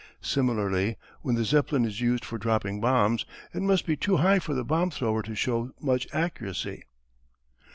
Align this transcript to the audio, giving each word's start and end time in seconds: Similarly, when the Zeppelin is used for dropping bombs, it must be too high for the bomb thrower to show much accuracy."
Similarly, 0.23 0.97
when 1.21 1.35
the 1.35 1.45
Zeppelin 1.45 1.85
is 1.85 2.01
used 2.01 2.25
for 2.25 2.39
dropping 2.39 2.81
bombs, 2.81 3.23
it 3.53 3.61
must 3.61 3.85
be 3.85 3.95
too 3.95 4.17
high 4.17 4.39
for 4.39 4.55
the 4.55 4.65
bomb 4.65 4.89
thrower 4.89 5.21
to 5.21 5.35
show 5.35 5.73
much 5.79 6.07
accuracy." 6.11 6.85